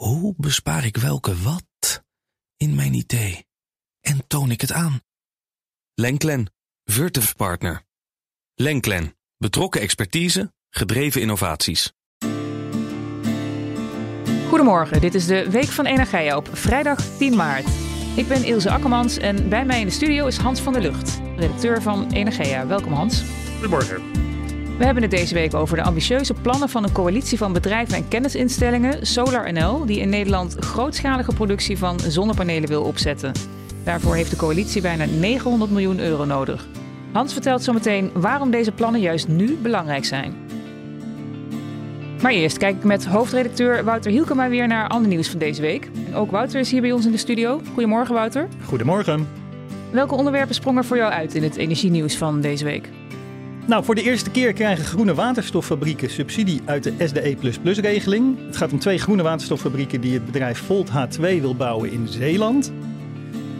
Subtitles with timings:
[0.00, 2.02] Hoe bespaar ik welke wat
[2.56, 3.46] in mijn idee?
[4.00, 5.00] En toon ik het aan?
[5.94, 6.52] Lenklen,
[6.84, 7.82] Virtuf Partner.
[8.54, 11.92] Lenklen, betrokken expertise, gedreven innovaties.
[14.48, 17.66] Goedemorgen, dit is de Week van Energia op vrijdag 10 maart.
[18.16, 21.20] Ik ben Ilse Akkermans en bij mij in de studio is Hans van der Lucht,
[21.36, 22.66] redacteur van Energia.
[22.66, 23.22] Welkom Hans.
[23.52, 24.29] Goedemorgen.
[24.80, 28.08] We hebben het deze week over de ambitieuze plannen van een coalitie van bedrijven en
[28.08, 33.32] kennisinstellingen, Solar NL, die in Nederland grootschalige productie van zonnepanelen wil opzetten.
[33.84, 36.66] Daarvoor heeft de coalitie bijna 900 miljoen euro nodig.
[37.12, 40.34] Hans vertelt zometeen waarom deze plannen juist nu belangrijk zijn.
[42.22, 45.90] Maar eerst kijk ik met hoofdredacteur Wouter Hielkema weer naar ander nieuws van deze week.
[46.06, 47.60] En ook Wouter is hier bij ons in de studio.
[47.72, 48.48] Goedemorgen Wouter.
[48.64, 49.28] Goedemorgen.
[49.90, 52.88] Welke onderwerpen sprongen voor jou uit in het energienieuws van deze week?
[53.70, 58.46] Nou, voor de eerste keer krijgen groene waterstoffabrieken subsidie uit de SDE++-regeling.
[58.46, 62.72] Het gaat om twee groene waterstoffabrieken die het bedrijf Volt H2 wil bouwen in Zeeland.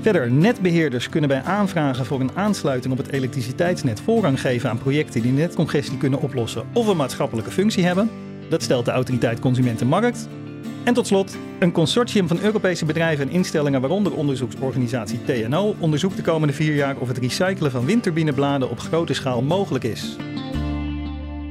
[0.01, 5.23] Verder, netbeheerders kunnen bij aanvragen voor een aansluiting op het elektriciteitsnet voorrang geven aan projecten
[5.23, 8.11] die netcongestie kunnen oplossen of een maatschappelijke functie hebben.
[8.49, 10.29] Dat stelt de autoriteit Consumentenmarkt.
[10.85, 16.23] En tot slot, een consortium van Europese bedrijven en instellingen, waaronder onderzoeksorganisatie TNO, onderzoekt de
[16.23, 20.17] komende vier jaar of het recyclen van windturbinebladen op grote schaal mogelijk is.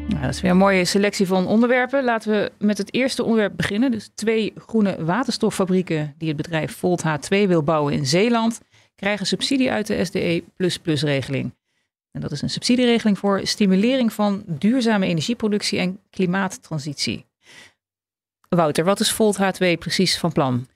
[0.08, 2.04] Nou, dat is weer een mooie selectie van onderwerpen.
[2.04, 3.92] Laten we met het eerste onderwerp beginnen.
[3.92, 8.60] Dus twee groene waterstoffabrieken die het bedrijf Volt H2 wil bouwen in Zeeland,
[8.96, 11.54] krijgen subsidie uit de SDE++-regeling.
[12.12, 17.29] En dat is een subsidieregeling voor stimulering van duurzame energieproductie en klimaattransitie.
[18.50, 20.68] Wouter, wat is Volt H2 precies van plan?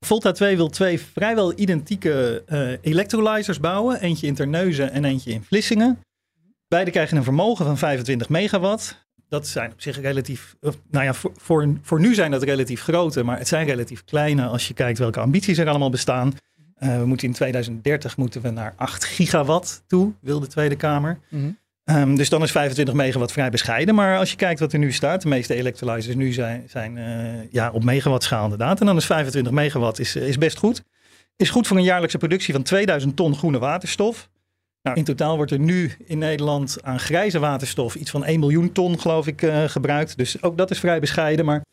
[0.00, 4.00] Volt H2 wil twee vrijwel identieke uh, electrolyzers bouwen.
[4.00, 6.00] Eentje in Terneuzen en eentje in Vlissingen.
[6.68, 9.06] Beide krijgen een vermogen van 25 megawatt.
[9.28, 10.56] Dat zijn op zich relatief,
[10.90, 14.46] nou ja, voor, voor, voor nu zijn dat relatief grote, maar het zijn relatief kleine
[14.46, 16.32] als je kijkt welke ambities er allemaal bestaan.
[16.78, 21.18] Uh, we moeten in 2030 moeten we naar 8 gigawatt toe, wil de Tweede Kamer.
[21.28, 21.60] Mm
[21.96, 23.94] Um, dus dan is 25 megawatt vrij bescheiden.
[23.94, 27.50] Maar als je kijkt wat er nu staat, de meeste electrolyzers nu zijn, zijn uh,
[27.50, 28.80] ja, op megawattschaal inderdaad.
[28.80, 30.82] En dan is 25 megawatt is, is best goed.
[31.36, 34.30] Is goed voor een jaarlijkse productie van 2000 ton groene waterstof.
[34.82, 38.72] Nou, in totaal wordt er nu in Nederland aan grijze waterstof iets van 1 miljoen
[38.72, 40.16] ton, geloof ik, uh, gebruikt.
[40.16, 41.44] Dus ook dat is vrij bescheiden.
[41.44, 41.64] Maar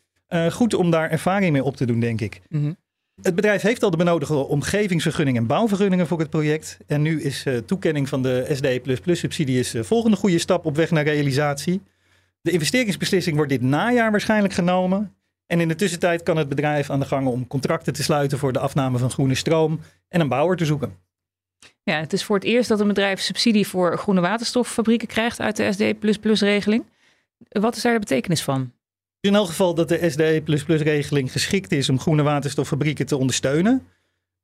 [0.50, 2.40] goed om daar ervaring mee op te doen, denk ik.
[2.48, 2.76] -hmm.
[3.22, 6.78] Het bedrijf heeft al de benodigde omgevingsvergunning en bouwvergunningen voor het project.
[6.86, 10.76] En nu is uh, toekenning van de SD++-subsidie is de uh, volgende goede stap op
[10.76, 11.82] weg naar realisatie.
[12.40, 15.14] De investeringsbeslissing wordt dit najaar waarschijnlijk genomen.
[15.46, 18.52] En in de tussentijd kan het bedrijf aan de gang om contracten te sluiten voor
[18.52, 20.96] de afname van groene stroom en een bouwer te zoeken.
[21.82, 25.56] Ja, het is voor het eerst dat een bedrijf subsidie voor groene waterstoffabrieken krijgt uit
[25.56, 26.84] de SD++-regeling.
[27.48, 28.72] Wat is daar de betekenis van?
[29.20, 33.86] In elk geval dat de SDE++-regeling geschikt is om groene waterstoffabrieken te ondersteunen.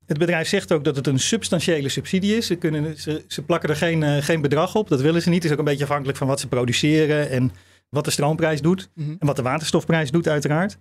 [0.05, 2.47] Het bedrijf zegt ook dat het een substantiële subsidie is.
[2.47, 5.37] Ze, kunnen, ze, ze plakken er geen, uh, geen bedrag op, dat willen ze niet.
[5.37, 7.51] Het is ook een beetje afhankelijk van wat ze produceren en
[7.89, 8.89] wat de stroomprijs doet.
[8.93, 9.15] Mm -hmm.
[9.19, 10.77] En wat de waterstofprijs doet uiteraard.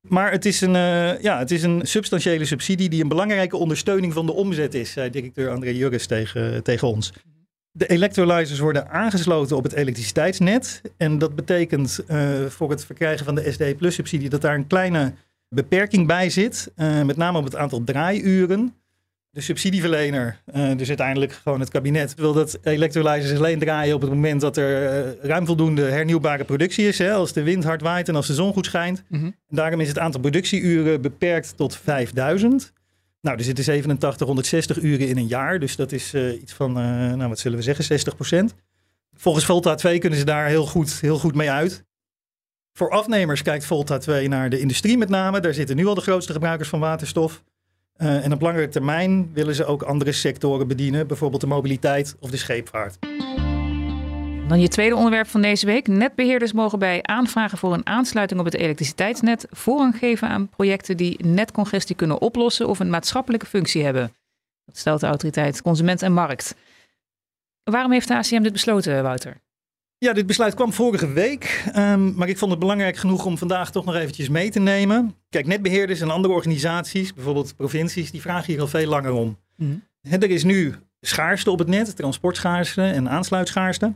[0.00, 4.12] Maar het is, een, uh, ja, het is een substantiële subsidie die een belangrijke ondersteuning
[4.12, 7.12] van de omzet is, zei directeur André Jurgens tegen, tegen ons.
[7.78, 10.82] De electrolyzers worden aangesloten op het elektriciteitsnet.
[10.96, 14.66] En dat betekent uh, voor het verkrijgen van de SD Plus subsidie dat daar een
[14.66, 15.12] kleine
[15.48, 16.72] beperking bij zit.
[16.76, 18.74] Uh, met name op het aantal draaiuren.
[19.30, 24.10] De subsidieverlener, uh, dus uiteindelijk gewoon het kabinet, wil dat electrolyzers alleen draaien op het
[24.10, 26.98] moment dat er ruim voldoende hernieuwbare productie is.
[26.98, 29.04] Hè, als de wind hard waait en als de zon goed schijnt.
[29.08, 29.34] Mm -hmm.
[29.48, 32.72] Daarom is het aantal productieuren beperkt tot 5000.
[33.20, 35.58] Nou, er zitten 8760 uren in een jaar.
[35.58, 38.54] Dus dat is uh, iets van, uh, nou wat zullen we zeggen, 60 procent.
[39.16, 41.84] Volgens Volta 2 kunnen ze daar heel goed, heel goed mee uit.
[42.72, 45.40] Voor afnemers kijkt Volta 2 naar de industrie met name.
[45.40, 47.42] Daar zitten nu al de grootste gebruikers van waterstof.
[47.96, 51.06] Uh, en op langere termijn willen ze ook andere sectoren bedienen.
[51.06, 52.98] Bijvoorbeeld de mobiliteit of de scheepvaart.
[54.48, 55.86] Dan je tweede onderwerp van deze week.
[55.86, 61.26] Netbeheerders mogen bij aanvragen voor een aansluiting op het elektriciteitsnet voorrang geven aan projecten die
[61.26, 64.12] netcongestie kunnen oplossen of een maatschappelijke functie hebben.
[64.64, 66.54] Dat stelt de autoriteit Consument en Markt.
[67.64, 69.36] Waarom heeft de ACM dit besloten, Wouter?
[69.98, 73.70] Ja, dit besluit kwam vorige week, um, maar ik vond het belangrijk genoeg om vandaag
[73.70, 75.14] toch nog eventjes mee te nemen.
[75.28, 79.38] Kijk, netbeheerders en andere organisaties, bijvoorbeeld provincies, die vragen hier al veel langer om.
[79.56, 79.82] Mm.
[80.10, 83.92] Er is nu schaarste op het net, transportschaarste en aansluitschaarste.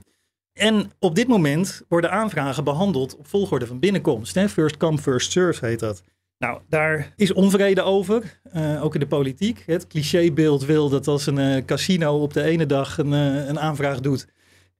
[0.53, 4.35] En op dit moment worden aanvragen behandeld op volgorde van binnenkomst.
[4.35, 4.49] Hè?
[4.49, 6.03] First come, first serve heet dat.
[6.39, 9.63] Nou, daar is onvrede over, uh, ook in de politiek.
[9.67, 13.61] Het clichébeeld wil dat als een uh, casino op de ene dag een, uh, een
[13.61, 14.27] aanvraag doet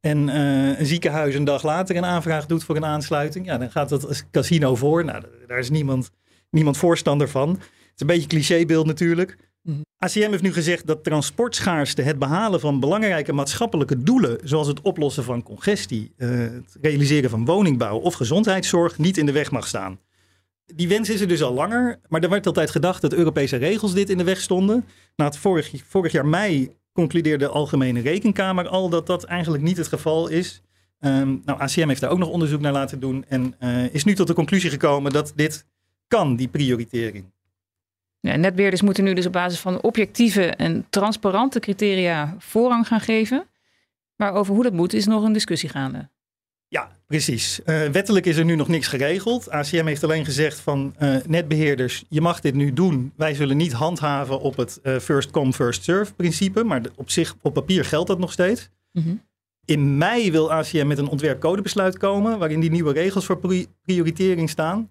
[0.01, 3.89] en een ziekenhuis een dag later een aanvraag doet voor een aansluiting, ja, dan gaat
[3.89, 5.05] dat als casino voor.
[5.05, 6.11] Nou, daar is niemand,
[6.51, 7.49] niemand voorstander van.
[7.49, 7.61] Het
[7.95, 9.37] is een beetje clichébeeld natuurlijk.
[9.63, 9.81] Mhm.
[9.99, 15.25] ACM heeft nu gezegd dat transportschaarste, het behalen van belangrijke maatschappelijke doelen, zoals het oplossen
[15.25, 19.99] van congestie, eh, het realiseren van woningbouw of gezondheidszorg, niet in de weg mag staan.
[20.67, 23.95] Die wens is er dus al langer, maar er werd altijd gedacht dat Europese regels
[23.95, 24.85] dit in de weg stonden.
[25.17, 29.77] Na het vorig, vorig jaar mei concludeerde de Algemene Rekenkamer al dat dat eigenlijk niet
[29.77, 30.63] het geval is.
[30.99, 34.15] Ehm, nou, ACM heeft daar ook nog onderzoek naar laten doen en eh, is nu
[34.15, 35.67] tot de conclusie gekomen dat dit
[36.09, 37.25] kan, die prioritering.
[38.23, 43.47] Ja, netbeheerders moeten nu dus op basis van objectieve en transparante criteria voorrang gaan geven.
[44.17, 46.11] Maar over hoe dat moet is nog een discussie gaande.
[46.69, 47.63] Ja, precies.
[47.63, 49.51] Eh, wettelijk is er nu nog niks geregeld.
[49.51, 53.13] ACM heeft alleen gezegd van eh, netbeheerders, je mag dit nu doen.
[53.17, 56.65] Wij zullen niet handhaven op het eh, first come, first serve principe.
[56.65, 58.69] Maar op zich, op papier geldt dat nog steeds.
[59.65, 64.51] In mei wil ACM met een ontwerpcodebesluit komen, waarin die nieuwe regels voor pri- prioritering
[64.51, 64.91] staan.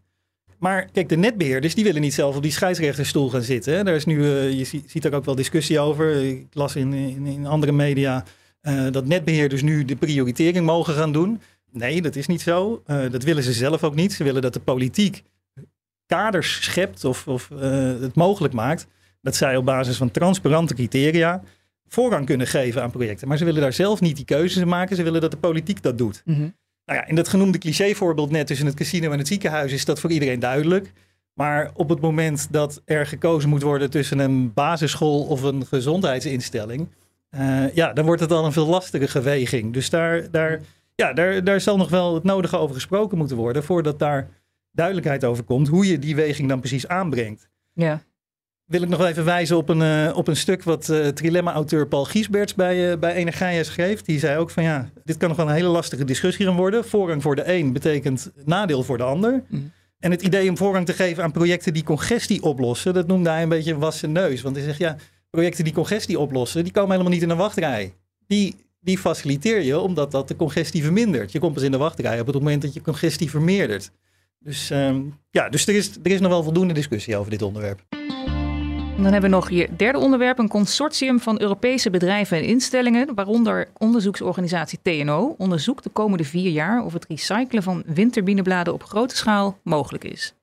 [0.61, 3.73] Maar kijk, de netbeheerders die willen niet zelf op die scheidsrechterstoel gaan zitten.
[3.73, 3.83] Hè.
[3.83, 6.23] Daar is nu, eh, je zie- ziet er ook wel discussie over.
[6.25, 6.93] Ik las in,
[7.25, 8.23] in, andere media
[8.61, 11.41] eh, dat netbeheerders nu de prioritering mogen gaan doen.
[11.71, 12.81] Nee, dat is niet zo.
[12.85, 14.13] Eh, dat willen ze zelf ook niet.
[14.13, 15.23] Ze willen dat de politiek
[16.05, 17.49] kaders schept of, of
[17.99, 18.87] het mogelijk maakt
[19.21, 21.43] dat zij op basis van transparante criteria
[21.87, 23.27] voorrang kunnen geven aan projecten.
[23.27, 24.95] Maar ze willen daar zelf niet die keuzes in maken.
[24.95, 26.23] Ze willen dat de politiek dat doet.
[26.85, 29.99] Nou ja, in dat genoemde clichévoorbeeld net tussen het casino en het ziekenhuis is dat
[29.99, 30.91] voor iedereen duidelijk.
[31.33, 36.87] Maar op het moment dat er gekozen moet worden tussen een basisschool of een gezondheidsinstelling,
[37.29, 39.73] eh, ja, dan wordt het al een veel lastigere weging.
[39.73, 40.61] Dus daar, daar,
[40.95, 44.29] ja, daar, daar zal nog wel het nodige over gesproken moeten worden voordat daar
[44.71, 47.49] duidelijkheid over komt hoe je die weging dan precies aanbrengt.
[47.73, 48.01] Ja.
[48.71, 51.87] Wil ik nog wel even wijzen op een, eh, op een stuk wat eh Trilemma-auteur
[51.87, 54.01] Paul Giesberts bij, eh bij Energia schreef.
[54.01, 56.85] Die zei ook van ja, dit kan nog wel een hele lastige discussie gaan worden.
[56.85, 59.43] Voorrang voor de een betekent nadeel voor de ander.
[59.47, 59.61] Mhm.
[59.99, 63.43] En het idee om voorrang te geven aan projecten die congestie oplossen, dat noemde hij
[63.43, 64.41] een beetje wassen neus.
[64.41, 64.95] Want hij zegt ja,
[65.29, 67.93] projecten die congestie oplossen, die komen helemaal niet in een wachtrij.
[68.27, 71.31] Die, die faciliteer je omdat dat de congestie vermindert.
[71.31, 73.91] Je komt pas in de wachtrij op het moment dat je congestie vermeerdert.
[74.39, 75.01] Dus ehm,
[75.31, 77.81] ja, dus er is, er is nog wel voldoende discussie over dit onderwerp.
[78.95, 83.67] Dan hebben we nog je derde onderwerp, een consortium van Europese bedrijven en instellingen, waaronder
[83.77, 89.57] onderzoeksorganisatie TNO, onderzoekt de komende vier jaar of het recyclen van windturbinebladen op grote schaal
[89.63, 90.33] mogelijk is.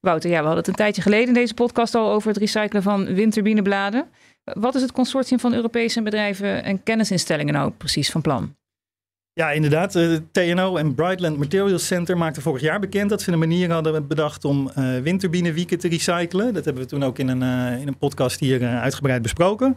[0.00, 2.82] Wouter, ja, we hadden het een tijdje geleden in deze podcast al over het recyclen
[2.82, 4.08] van windturbinebladen.
[4.44, 8.56] Wat is het consortium van Europese bedrijven en kennisinstellingen nou precies van plan?
[9.38, 9.94] Ja, inderdaad.
[9.94, 14.06] eh, TNO en Brightland Materials Center maakten vorig jaar bekend dat ze een manier hadden
[14.06, 16.54] bedacht om eh windturbinewieken te recyclen.
[16.54, 19.76] Dat hebben we toen ook in een, eh, in een podcast hier uitgebreid besproken.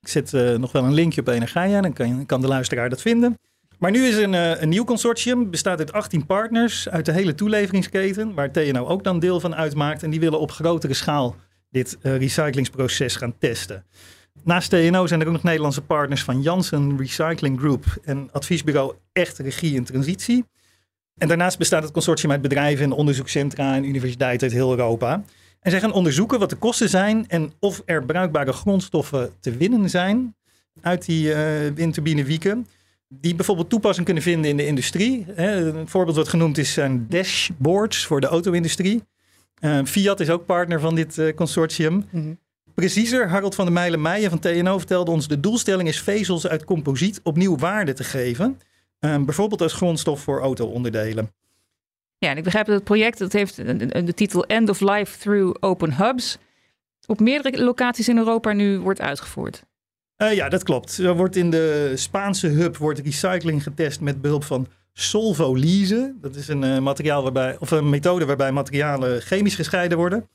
[0.00, 3.38] Ik zet nog wel een linkje op Energia, dan kan, kan de luisteraar dat vinden.
[3.78, 7.34] Maar nu is een, eh, een nieuw consortium, bestaat uit 18 partners uit de hele
[7.34, 10.02] toeleveringsketen, waar TNO ook dan deel van uitmaakt.
[10.02, 11.36] En die willen op grotere schaal
[11.70, 13.84] dit recyclingsproces gaan testen.
[14.42, 19.38] Naast TNO zijn er ook nog Nederlandse partners van Janssen Recycling Group en adviesbureau Echt
[19.38, 20.44] Regie en Transitie.
[21.18, 25.22] En daarnaast bestaat het consortium uit bedrijven en onderzoekscentra en universiteiten uit heel Europa.
[25.60, 29.90] En zij gaan onderzoeken wat de kosten zijn en of er bruikbare grondstoffen te winnen
[29.90, 30.34] zijn
[30.80, 32.66] uit die eh windturbinewieken.
[33.08, 35.26] Die bijvoorbeeld toepassing kunnen vinden in de industrie.
[35.36, 39.02] Een voorbeeld wat genoemd is zijn dashboards voor de auto-industrie.
[39.60, 42.04] Eh, Fiat is ook partner van dit eh, consortium.
[42.80, 45.28] Preciezer, Harold van der Meijlen Meijen van TNO vertelde ons...
[45.28, 48.60] de doelstelling is vezels uit composiet opnieuw waarde te geven.
[48.98, 51.32] Eh, bijvoorbeeld als grondstof voor auto-onderdelen.
[52.18, 53.56] Ja, en ik begrijp dat het project dat heeft
[54.06, 56.38] de titel End of Life Through Open Hubs.
[57.06, 59.62] Op meerdere locaties in Europa nu wordt uitgevoerd.
[60.16, 60.98] Eh, ja, dat klopt.
[60.98, 66.14] Er wordt in de Spaanse hub wordt recycling getest met behulp van solvolyse.
[66.20, 70.28] Dat is een, eh, materiaal waarbij, of een methode waarbij materialen chemisch gescheiden worden.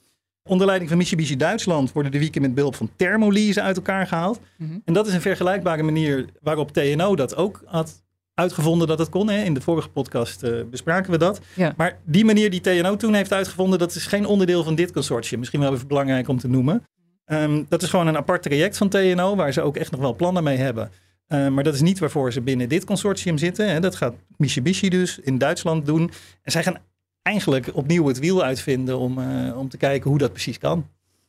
[0.48, 4.40] Onder leiding van Mitsubishi Duitsland worden de wieken met behulp van thermolyse uit elkaar gehaald.
[4.58, 4.78] Mhm.
[4.86, 9.30] En dat is een vergelijkbare manier waarop TNO dat ook had uitgevonden dat het kon.
[9.30, 9.44] Hè.
[9.44, 11.42] In de vorige podcast eh, bespraken we dat.
[11.54, 11.74] Ja.
[11.78, 15.40] Maar die manier die TNO toen heeft uitgevonden, dat is geen onderdeel van dit consortium.
[15.40, 16.84] Misschien wel even belangrijk om te noemen.
[17.26, 20.16] Ehm, dat is gewoon een apart traject van TNO, waar ze ook echt nog wel
[20.16, 20.92] plannen mee hebben.
[21.28, 23.70] Eh, maar dat is niet waarvoor ze binnen dit consortium zitten.
[23.70, 23.80] Hè.
[23.80, 26.12] Dat gaat Mitsubishi dus in Duitsland doen.
[26.42, 26.78] En zij gaan
[27.26, 30.88] eigenlijk opnieuw het wiel uitvinden om, eh, om te kijken hoe dat precies kan.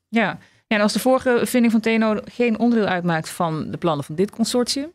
[0.09, 0.39] Ja.
[0.67, 4.15] ja, en als de vorige vinding van TNO geen onderdeel uitmaakt van de plannen van
[4.15, 4.93] dit consortium,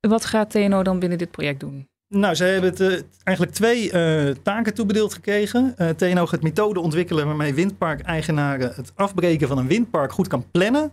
[0.00, 1.88] wat gaat TNO dan binnen dit project doen?
[2.08, 5.74] Nou, ze hebben het eh, eigenlijk twee eh, taken toebedeeld gekregen.
[5.96, 10.92] TNO gaat methoden ontwikkelen waarmee windparkeigenaren het afbreken van een windpark goed kan plannen.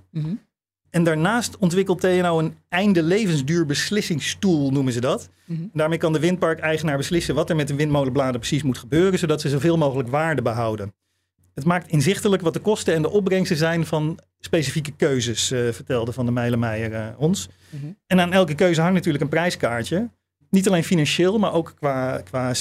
[0.89, 5.29] En daarnaast ontwikkelt TNO een einde levensduur beslissingstoel, noemen ze dat.
[5.46, 5.62] Mhm.
[5.74, 9.50] Daarmee kan de windparkeigenaar beslissen wat er met de windmolenbladen precies moet gebeuren, zodat ze
[9.50, 10.93] zoveel mogelijk waarde behouden.
[11.53, 16.12] Het maakt inzichtelijk wat de kosten en de opbrengsten zijn van specifieke keuzes, uh, vertelde
[16.12, 17.48] Van der Meijer uh, ons.
[17.69, 17.86] Mhm.
[18.08, 20.10] En aan elke keuze hangt natuurlijk een prijskaartje.
[20.50, 22.53] Niet alleen financieel, maar ook qua, qua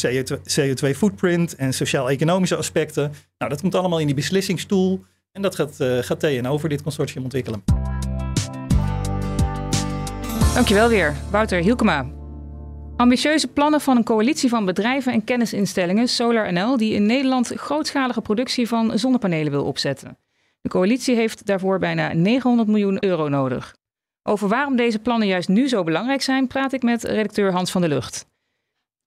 [0.60, 3.12] CO2-footprint en sociaal-economische aspecten.
[3.38, 5.04] Nou, dat komt allemaal in die beslissingstoel.
[5.32, 7.77] En dat gaat, uh, gaat TNO voor dit consortium ontwikkelen.
[10.58, 12.06] Dankjewel weer, Wouter Hielkema.
[12.96, 18.20] Ambitieuze plannen van een coalitie van bedrijven en kennisinstellingen, Solar NL, die in Nederland grootschalige
[18.20, 20.18] productie van zonnepanelen wil opzetten.
[20.60, 23.76] De coalitie heeft daarvoor bijna 900 miljoen euro nodig.
[24.22, 27.80] Over waarom deze plannen juist nu zo belangrijk zijn, praat ik met redacteur Hans van
[27.80, 28.26] der Lucht.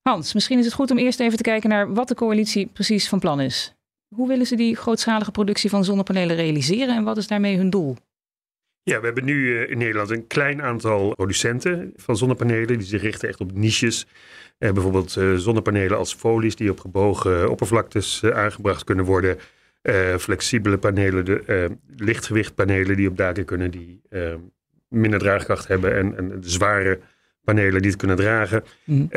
[0.01, 3.09] Hans, misschien is het goed om eerst even te kijken naar wat de coalitie precies
[3.09, 3.73] van plan is.
[4.15, 7.95] Hoe willen ze die grootschalige productie van zonnepanelen realiseren en wat is daarmee hun doel?
[8.83, 12.67] Ja, we hebben nu eh, in Nederland een klein aantal producenten van zonnepanelen.
[12.67, 14.07] Die zich richten echt op niches.
[14.57, 19.37] Eh, bijvoorbeeld eh, zonnepanelen als folies die op gebogen oppervlaktes aangebracht kunnen worden.
[20.19, 24.01] flexibele panelen, de, lichtgewichtpanelen die op daken kunnen, die
[24.87, 25.95] minder draagkracht hebben.
[25.95, 26.99] En, en de zware
[27.43, 28.63] panelen die het kunnen dragen.
[28.83, 29.09] Mm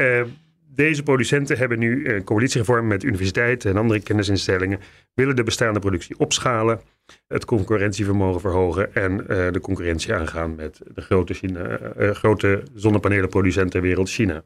[0.74, 4.80] deze producenten hebben nu een coalitie gevormd met universiteiten en andere kennisinstellingen.
[5.14, 6.80] Willen de bestaande productie opschalen,
[7.28, 12.62] het concurrentievermogen verhogen en uh, de concurrentie aangaan met de grote, China, uh, grote
[13.68, 14.44] ter wereld, China.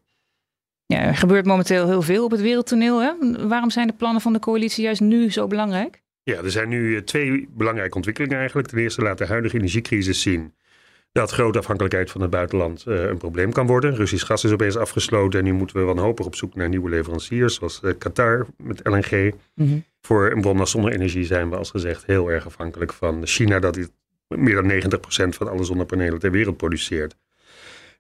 [0.87, 3.01] Ja, er gebeurt momenteel heel veel op het wereldtoneel.
[3.01, 3.13] Hè?
[3.49, 6.03] Waarom zijn de plannen van de coalitie juist nu zo belangrijk?
[6.23, 8.69] Ja, er zijn nu twee belangrijke ontwikkelingen eigenlijk.
[8.69, 10.55] Ten eerste laat de huidige energiecrisis zien
[11.13, 13.95] dat grote afhankelijkheid van het buitenland uh, een probleem kan worden.
[13.95, 17.55] Russisch gas is opeens afgesloten en nu moeten we wanhopig op zoek naar nieuwe leveranciers,
[17.55, 19.33] zoals uh, Qatar met LNG.
[19.55, 23.59] Mm Voor een bron als zonne-energie zijn we als gezegd heel erg afhankelijk van China,
[23.59, 23.79] dat
[24.29, 27.17] meer dan 90% van alle zonnepanelen ter wereld produceert.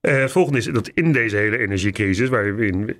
[0.00, 2.96] Uh, het volgende is dat in deze hele energiecrisis, waar we in,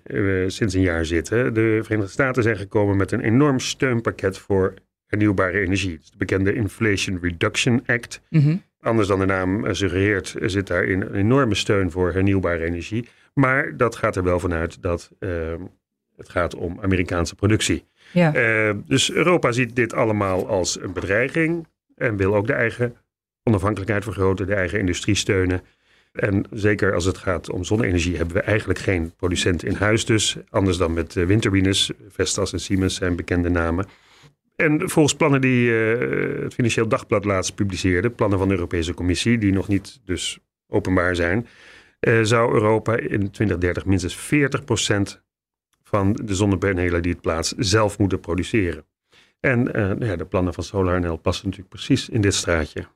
[0.51, 4.75] sinds een jaar zitten, de Verenigde Staten zijn gekomen met een enorm steunpakket voor
[5.07, 5.99] hernieuwbare energie.
[5.99, 8.21] de bekende Inflation Reduction Act.
[8.29, 13.09] Mm Anders dan de naam eh, suggereert, zit daarin een enorme steun voor hernieuwbare energie.
[13.35, 15.61] Maar dat gaat er wel vanuit dat ehm,
[16.17, 17.85] het gaat om Amerikaanse productie.
[18.13, 18.35] Ja.
[18.35, 22.97] Uh, dus Europa ziet dit allemaal als een bedreiging en wil ook de eigen
[23.43, 25.63] onafhankelijkheid vergroten, de eigen industrie steunen.
[26.13, 30.37] En zeker als het gaat om zonne-energie hebben we eigenlijk geen producent in huis dus.
[30.51, 31.91] Anders dan met windturbines.
[32.09, 33.87] Vestas en Siemens zijn bekende namen.
[34.63, 39.39] En volgens plannen die uh, het Financieel Dagblad laatst publiceerde, plannen van de Europese Commissie,
[39.39, 41.47] die nog niet dus openbaar zijn,
[42.01, 45.21] uh, zou Europa in 2030 minstens 40%
[45.83, 48.85] van de zonnepanelen die het plaatst zelf moeten produceren.
[49.41, 52.87] En uh, ja, de plannen van SolarNL passen natuurlijk precies in dit straatje.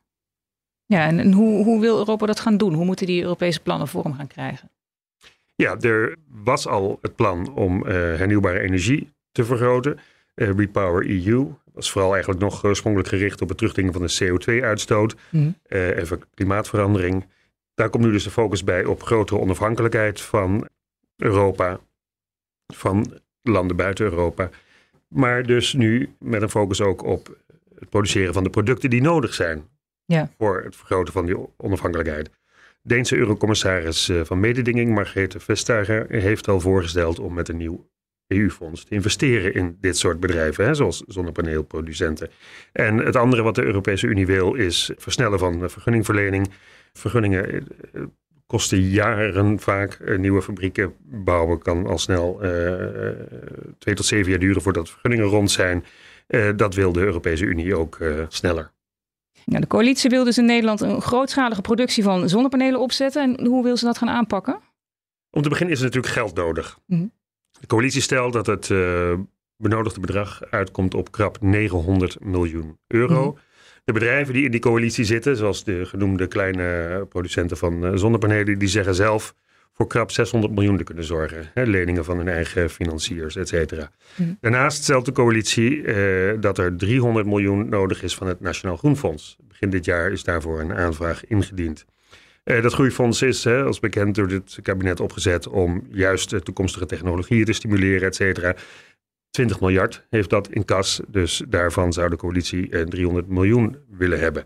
[0.86, 2.74] Ja, en, en hoe, hoe wil Europa dat gaan doen?
[2.74, 4.70] Hoe moeten die Europese plannen vorm gaan krijgen?
[5.54, 9.98] Ja, er was al het plan om hernieuwbare energie te vergroten.
[10.34, 15.16] Uh, Repower EU was vooral eigenlijk nog oorspronkelijk gericht op het terugdringen van de CO2-uitstoot
[15.30, 15.54] mm.
[15.68, 17.26] uh, en klimaatverandering.
[17.74, 20.68] Daar komt nu dus de focus bij op grotere onafhankelijkheid van
[21.16, 21.80] Europa,
[22.66, 24.50] van landen buiten Europa.
[25.08, 27.36] Maar dus nu met een focus ook op
[27.78, 29.68] het produceren van de producten die nodig zijn
[30.04, 30.30] ja.
[30.38, 32.30] voor het vergroten van die onafhankelijkheid.
[32.82, 37.90] Deense eurocommissaris eh, van mededinging, Margrethe Vestager, heeft al voorgesteld om met een nieuw
[38.32, 42.30] EU-fonds te investeren in dit soort bedrijven, hè, zoals zonnepaneelproducenten.
[42.72, 46.50] En het andere wat de Europese Unie wil is versnellen van vergunningverlening.
[46.92, 48.02] Vergunningen eh,
[48.46, 50.18] kosten jaren vaak.
[50.18, 52.50] nieuwe fabrieken bouwen kan al snel uh,
[53.78, 55.84] twee tot zeven jaar duren voordat vergunningen rond zijn.
[56.28, 57.98] Uh, dat wil de Europese Unie ook
[58.28, 58.70] sneller.
[59.44, 63.22] Ja, de coalitie wil dus in Nederland een grootschalige productie van zonnepanelen opzetten.
[63.22, 64.60] En hoe wil ze dat gaan aanpakken?
[65.30, 66.78] Om te beginnen is er natuurlijk geld nodig.
[66.86, 67.12] Mm
[67.62, 69.12] de coalitie stelt dat het uh,
[69.56, 73.30] benodigde bedrag uitkomt op krap 900 miljoen euro.
[73.30, 73.40] Mhm.
[73.84, 78.58] De bedrijven die in die coalitie zitten, zoals de genoemde kleine producenten van uh, zonnepanelen,
[78.58, 79.34] die zeggen zelf
[79.72, 81.50] voor krap 600 miljoen te kunnen zorgen.
[81.54, 83.90] Hè, leningen van hun eigen financiers, et cetera.
[84.16, 84.32] Mhm.
[84.40, 89.36] Daarnaast stelt de coalitie uh, dat er 300 miljoen nodig is van het Nationaal Groenfonds.
[89.48, 91.84] Begin dit jaar is daarvoor een aanvraag ingediend.
[92.44, 97.44] Uh, dat groeifonds is, hè, als bekend, door dit kabinet opgezet om juist toekomstige technologieën
[97.44, 98.54] te stimuleren, et cetera.
[99.30, 104.18] 20 miljard heeft dat in kas, dus daarvan zou de coalitie uh, 300 miljoen willen
[104.18, 104.44] hebben.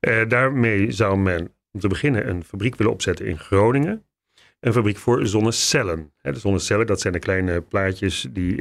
[0.00, 4.04] Uh, daarmee zou men om te beginnen een fabriek willen opzetten in Groningen.
[4.60, 6.12] Een fabriek voor zonnecellen.
[6.22, 8.56] de zonnecellen, dat zijn de kleine plaatjes die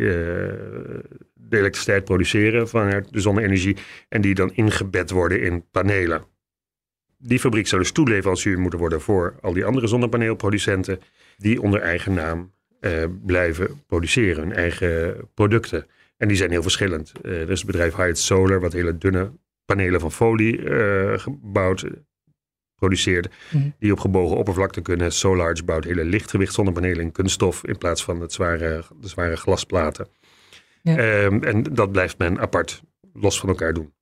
[1.33, 3.77] de elektriciteit produceren vanuit de zonne-energie.
[4.09, 6.32] En die dan ingebed worden in panelen.
[7.25, 10.99] Die fabriek zou dus toeleverancier moeten worden voor al die andere zonnepaneelproducenten
[11.37, 12.51] die onder eigen naam
[12.81, 15.85] uh, blijven produceren, hun eigen producten.
[16.17, 17.13] En die zijn heel verschillend.
[17.21, 19.31] er is het bedrijf Hyatt Solar, wat hele dunne
[19.65, 20.59] panelen van folie
[21.19, 21.85] gebouwd
[22.83, 23.27] produceert.
[23.51, 23.69] Mhm.
[23.79, 25.11] Die op gebogen oppervlakte kunnen.
[25.11, 30.07] Solarge bouwt hele lichtgewicht zonnepanelen in kunststof in plaats van het zware, de zware glasplaten.
[30.81, 30.97] Ja.
[30.97, 32.81] Ehm, en dat blijft men apart,
[33.13, 33.93] los van elkaar doen.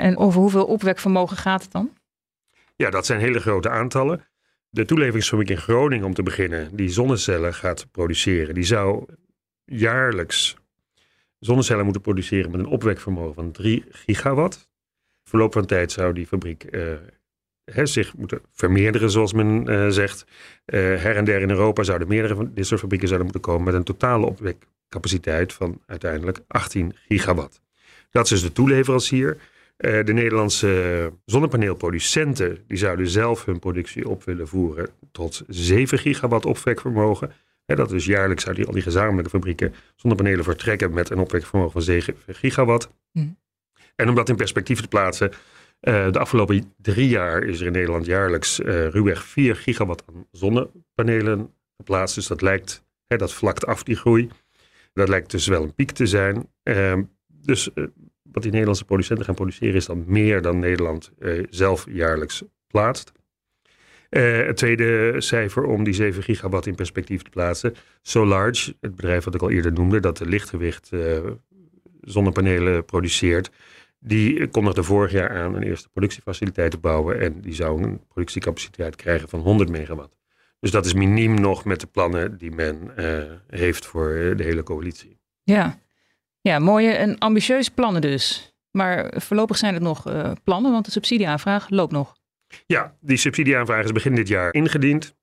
[0.00, 1.90] En over hoeveel opwekvermogen gaat het dan?
[2.76, 4.24] Ja, dat zijn hele grote aantallen.
[4.68, 9.04] De toeleveringsfabriek in Groningen, om te beginnen, die zonnecellen gaat produceren, die zou
[9.64, 10.56] jaarlijks
[11.38, 14.68] zonnecellen moeten produceren met een opwekvermogen van 3 gigawatt.
[15.24, 20.24] Verloop van tijd zou die fabriek uh, zich moeten vermeerderen, zoals men uh, zegt.
[20.66, 23.64] Uh, her en der in Europa zouden meerdere van dit soort fabrieken zouden moeten komen
[23.64, 27.60] met een totale opwekcapaciteit van uiteindelijk 18 gigawatt.
[28.10, 29.36] Dat is dus de toeleverancier.
[29.80, 36.46] Uh, de Nederlandse zonnepaneelproducenten die zouden zelf hun productie op willen voeren tot 7 gigawatt
[36.46, 37.32] opwekvermogen.
[37.64, 41.82] He, dat is jaarlijks zouden al die gezamenlijke fabrieken zonnepanelen vertrekken met een opwekvermogen van
[41.82, 42.90] 7 gigawatt.
[43.12, 43.38] Mm.
[43.96, 47.72] En om dat in perspectief te plaatsen, uh, de afgelopen drie jaar is er in
[47.72, 52.14] Nederland jaarlijks uh, ruwweg 4 gigawatt aan zonnepanelen geplaatst.
[52.14, 54.28] Dus dat lijkt, hè, dat vlakt af die groei.
[54.92, 56.48] Dat lijkt dus wel een piek te zijn.
[56.64, 57.70] Uh, dus
[58.32, 61.12] wat die Nederlandse producenten gaan produceren is dan meer dan Nederland
[61.50, 63.12] zelf jaarlijks plaatst.
[64.08, 67.74] het tweede cijfer om die 7 gigawatt in perspectief te plaatsen.
[68.02, 70.90] SoLarge, het bedrijf wat ik al eerder noemde, dat de lichtgewicht
[72.00, 73.50] zonnepanelen produceert
[73.98, 77.20] die kondigde vorig jaar aan een eerste productiefaciliteit te bouwen.
[77.20, 80.16] En die zou een productiecapaciteit krijgen van 100 megawatt.
[80.60, 82.92] Dus dat is miniem nog met de plannen die men
[83.46, 85.18] heeft voor eh, de hele coalitie.
[85.42, 85.78] Ja.
[86.40, 88.54] Ja, mooie en ambitieuze plannen dus.
[88.70, 92.14] Maar voorlopig zijn het nog uh, plannen, want de subsidieaanvraag loopt nog.
[92.66, 95.14] Ja, die subsidieaanvraag is begin dit jaar ingediend.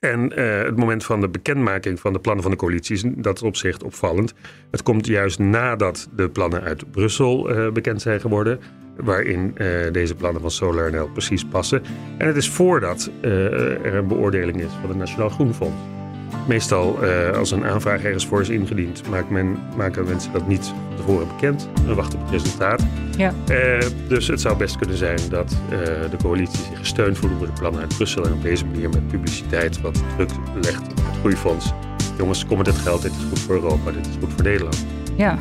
[0.00, 3.42] En uh, het moment van de bekendmaking van de plannen van de coalitie is dat
[3.42, 4.34] opzicht opvallend.
[4.70, 8.60] Het komt juist nadat de plannen uit Brussel uh, bekend zijn geworden,
[8.96, 9.54] waarin
[9.92, 11.82] deze plannen van SolarNL precies passen.
[12.18, 16.01] En het is voordat er een beoordeling is van het Nationaal Groenfonds.
[16.46, 16.98] Meestal
[17.36, 21.68] als een aanvraag ergens voor is ingediend, maakt men, maken mensen dat niet tevoren bekend.
[21.86, 22.82] We wachten op het resultaat.
[23.16, 23.32] Ja.
[23.50, 27.46] Uh, dus het zou best kunnen zijn dat uh, de coalitie zich gesteund voelt door
[27.46, 31.18] de plannen uit Brussel en op deze manier met publiciteit wat druk legt op het
[31.20, 31.72] groeifonds.
[32.18, 34.86] Jongens, kom met het geld, dit is goed voor Europa, dit is goed voor Nederland.
[35.16, 35.36] Ja,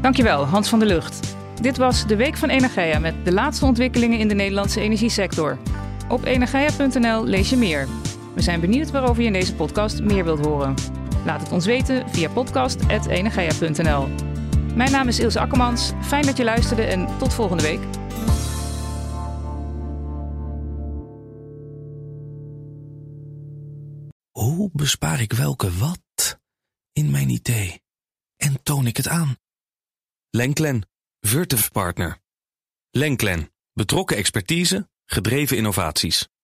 [0.00, 1.36] dankjewel Hans van der Lucht.
[1.60, 5.58] Dit was de Week van Energia met de laatste ontwikkelingen in de Nederlandse energiesector.
[6.08, 7.86] Op energia.nl lees je meer.
[8.34, 10.74] We zijn benieuwd waarover je in deze podcast meer wilt horen.
[11.24, 14.08] Laat het ons weten via podcast.energia.nl.
[14.74, 15.92] Mijn naam is Ilse Akkermans.
[16.02, 17.80] Fijn dat je luisterde en tot volgende week.
[24.30, 26.38] Hoe bespaar ik welke wat
[26.92, 27.82] in mijn idee
[28.36, 29.36] en toon ik het aan?
[30.30, 30.88] Lenklen,
[31.20, 32.18] Virtuf Partner.
[32.90, 36.30] Lenklen, betrokken expertise, gedreven innovaties.